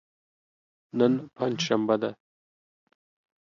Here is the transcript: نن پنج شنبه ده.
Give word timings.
نن 0.97 1.13
پنج 1.35 1.57
شنبه 1.67 1.95
ده. 2.01 2.09